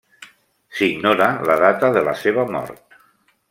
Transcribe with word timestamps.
S'ignora 0.77 1.27
la 1.51 1.59
data 1.67 1.93
de 1.99 2.05
la 2.11 2.17
seva 2.25 2.47
mort. 2.57 3.01